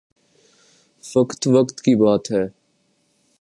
[1.03, 2.47] فقط وقت کی بات ہے۔